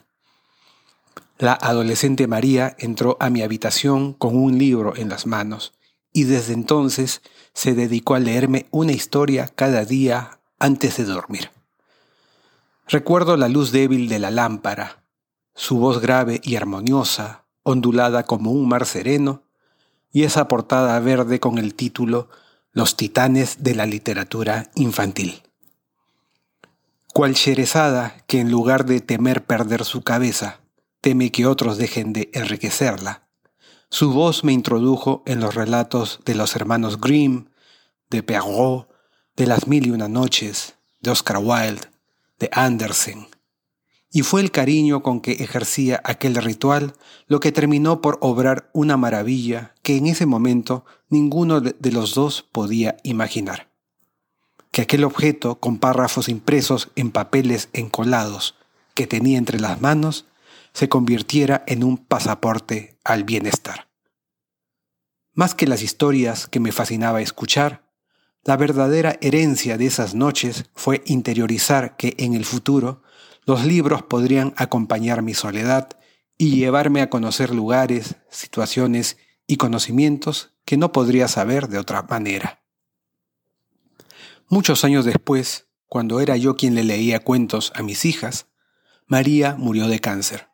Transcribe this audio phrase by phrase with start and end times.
[1.39, 5.73] La adolescente María entró a mi habitación con un libro en las manos
[6.13, 7.23] y desde entonces
[7.55, 11.49] se dedicó a leerme una historia cada día antes de dormir.
[12.87, 15.03] Recuerdo la luz débil de la lámpara,
[15.55, 19.41] su voz grave y armoniosa, ondulada como un mar sereno,
[20.11, 22.29] y esa portada verde con el título
[22.71, 25.41] Los titanes de la literatura infantil
[27.15, 30.59] cual Sherezada que en lugar de temer perder su cabeza,
[30.99, 33.29] teme que otros dejen de enriquecerla.
[33.89, 37.45] Su voz me introdujo en los relatos de los hermanos Grimm,
[38.09, 38.89] de Perrault,
[39.37, 41.87] de Las Mil y Una Noches, de Oscar Wilde,
[42.37, 43.29] de Andersen.
[44.11, 46.95] Y fue el cariño con que ejercía aquel ritual
[47.27, 52.45] lo que terminó por obrar una maravilla que en ese momento ninguno de los dos
[52.51, 53.73] podía imaginar
[54.75, 58.55] que aquel objeto con párrafos impresos en papeles encolados
[58.93, 60.25] que tenía entre las manos
[60.73, 63.87] se convirtiera en un pasaporte al bienestar.
[65.33, 67.89] Más que las historias que me fascinaba escuchar,
[68.43, 73.01] la verdadera herencia de esas noches fue interiorizar que en el futuro
[73.45, 75.87] los libros podrían acompañar mi soledad
[76.37, 79.15] y llevarme a conocer lugares, situaciones
[79.47, 82.64] y conocimientos que no podría saber de otra manera.
[84.47, 88.45] Muchos años después, cuando era yo quien le leía cuentos a mis hijas,
[89.07, 90.47] María murió de cáncer.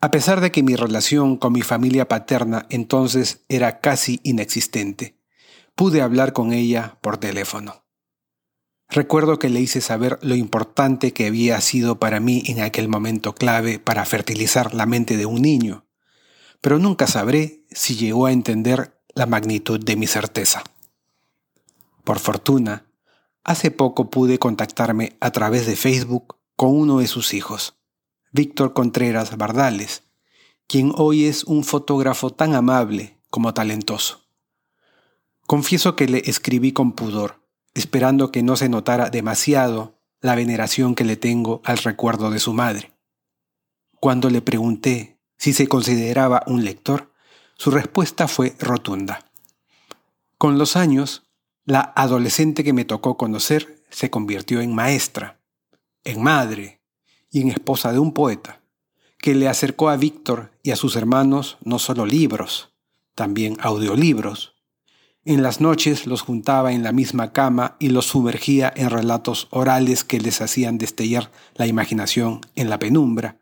[0.00, 5.16] A pesar de que mi relación con mi familia paterna entonces era casi inexistente,
[5.74, 7.84] pude hablar con ella por teléfono.
[8.88, 13.34] Recuerdo que le hice saber lo importante que había sido para mí en aquel momento
[13.34, 15.86] clave para fertilizar la mente de un niño,
[16.60, 20.62] pero nunca sabré si llegó a entender la magnitud de mi certeza.
[22.04, 22.86] Por fortuna,
[23.44, 27.76] hace poco pude contactarme a través de Facebook con uno de sus hijos,
[28.32, 30.04] Víctor Contreras Bardales,
[30.66, 34.22] quien hoy es un fotógrafo tan amable como talentoso.
[35.46, 37.42] Confieso que le escribí con pudor,
[37.74, 42.52] esperando que no se notara demasiado la veneración que le tengo al recuerdo de su
[42.52, 42.92] madre.
[44.00, 47.12] Cuando le pregunté si se consideraba un lector,
[47.56, 49.30] su respuesta fue rotunda.
[50.38, 51.24] Con los años
[51.64, 55.40] la adolescente que me tocó conocer se convirtió en maestra,
[56.02, 56.82] en madre
[57.30, 58.62] y en esposa de un poeta,
[59.18, 62.74] que le acercó a Víctor y a sus hermanos no solo libros,
[63.14, 64.56] también audiolibros.
[65.24, 70.02] En las noches los juntaba en la misma cama y los sumergía en relatos orales
[70.02, 73.38] que les hacían destellar la imaginación en la penumbra,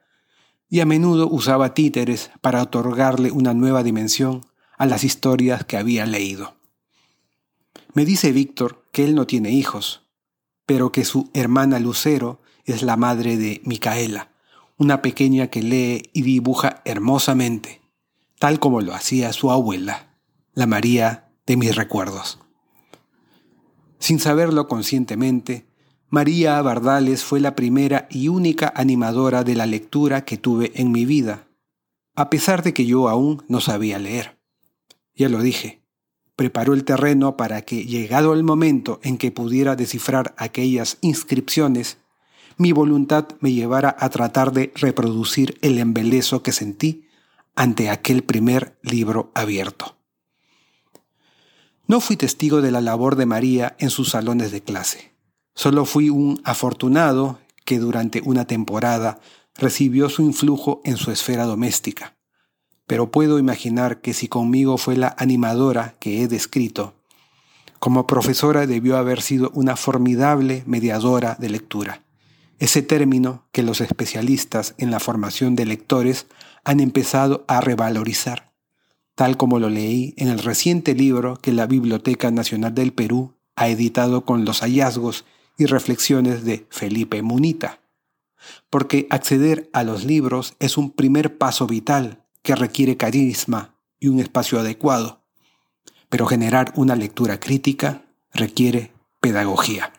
[0.68, 4.42] y a menudo usaba títeres para otorgarle una nueva dimensión
[4.76, 6.59] a las historias que había leído.
[7.92, 10.06] Me dice Víctor que él no tiene hijos,
[10.64, 14.30] pero que su hermana Lucero es la madre de Micaela,
[14.76, 17.80] una pequeña que lee y dibuja hermosamente,
[18.38, 20.16] tal como lo hacía su abuela,
[20.54, 22.38] la María de mis recuerdos.
[23.98, 25.66] Sin saberlo conscientemente,
[26.08, 31.04] María Bardales fue la primera y única animadora de la lectura que tuve en mi
[31.04, 31.48] vida,
[32.14, 34.38] a pesar de que yo aún no sabía leer.
[35.14, 35.79] Ya lo dije,
[36.40, 41.98] preparó el terreno para que, llegado el momento en que pudiera descifrar aquellas inscripciones,
[42.56, 47.04] mi voluntad me llevara a tratar de reproducir el embeleso que sentí
[47.56, 49.98] ante aquel primer libro abierto.
[51.86, 55.12] No fui testigo de la labor de María en sus salones de clase.
[55.54, 59.20] Solo fui un afortunado que durante una temporada
[59.56, 62.16] recibió su influjo en su esfera doméstica.
[62.90, 66.94] Pero puedo imaginar que si conmigo fue la animadora que he descrito,
[67.78, 72.02] como profesora debió haber sido una formidable mediadora de lectura.
[72.58, 76.26] Ese término que los especialistas en la formación de lectores
[76.64, 78.50] han empezado a revalorizar,
[79.14, 83.68] tal como lo leí en el reciente libro que la Biblioteca Nacional del Perú ha
[83.68, 85.24] editado con los hallazgos
[85.56, 87.78] y reflexiones de Felipe Munita.
[88.68, 94.20] Porque acceder a los libros es un primer paso vital que requiere carisma y un
[94.20, 95.20] espacio adecuado
[96.10, 98.04] pero generar una lectura crítica
[98.34, 99.92] requiere pedagogía.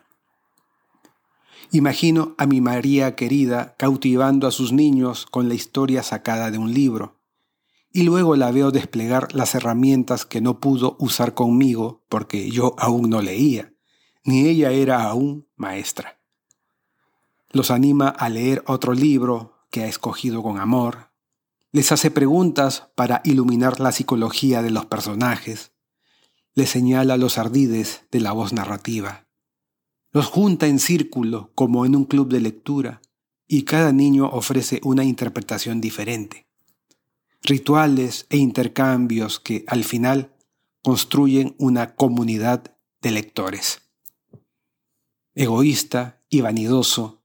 [1.71, 6.73] Imagino a mi María querida cautivando a sus niños con la historia sacada de un
[6.73, 7.17] libro,
[7.93, 13.09] y luego la veo desplegar las herramientas que no pudo usar conmigo porque yo aún
[13.09, 13.73] no leía,
[14.23, 16.19] ni ella era aún maestra.
[17.51, 21.10] Los anima a leer otro libro que ha escogido con amor,
[21.71, 25.71] les hace preguntas para iluminar la psicología de los personajes,
[26.53, 29.27] le señala los ardides de la voz narrativa.
[30.11, 33.01] Los junta en círculo como en un club de lectura
[33.47, 36.47] y cada niño ofrece una interpretación diferente.
[37.43, 40.35] Rituales e intercambios que al final
[40.83, 43.81] construyen una comunidad de lectores.
[45.33, 47.20] Egoísta y vanidoso,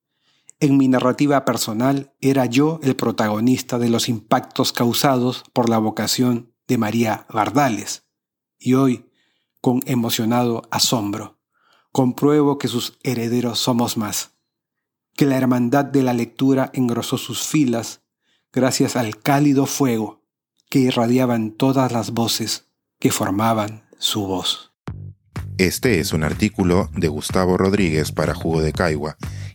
[0.60, 6.52] en mi narrativa personal era yo el protagonista de los impactos causados por la vocación
[6.66, 8.04] de María Bardales,
[8.58, 9.10] y hoy
[9.60, 11.38] con emocionado asombro.
[11.92, 14.32] Compruebo que sus herederos somos más,
[15.14, 18.02] que la hermandad de la lectura engrosó sus filas
[18.52, 20.22] gracias al cálido fuego
[20.70, 22.68] que irradiaban todas las voces
[22.98, 24.72] que formaban su voz.
[25.58, 29.16] Este es un artículo de Gustavo Rodríguez para Jugo de Caigua